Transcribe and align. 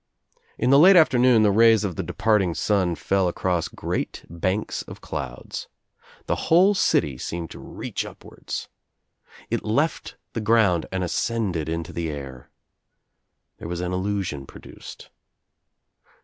In 0.57 0.71
the 0.71 0.79
late 0.79 0.95
afternoon 0.95 1.43
the 1.43 1.51
rays 1.51 1.83
of 1.83 1.95
the 1.95 2.01
departing 2.01 2.55
sun 2.55 2.95
fell 2.95 3.27
across 3.27 3.67
great 3.67 4.25
banks 4.31 4.81
of 4.81 4.99
clouds. 4.99 5.67
The 6.25 6.35
whole 6.49 6.73
city 6.73 7.19
seemed 7.19 7.51
to 7.51 7.59
reach 7.59 8.03
upwards. 8.03 8.67
It 9.51 9.63
left 9.63 10.17
the 10.33 10.41
ground 10.41 10.87
and 10.91 11.03
ascended 11.03 11.69
into 11.69 11.93
the 11.93 12.09
air. 12.09 12.49
There 13.59 13.67
was 13.67 13.79
an 13.81 13.91
illusion 13.93 14.47
produced. 14.47 15.11